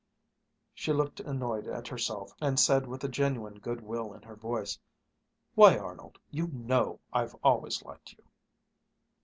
[0.73, 4.79] She looked annoyed at herself and said with a genuine good will in her voice,
[5.53, 8.23] "Why, Arnold, you know I've always liked you."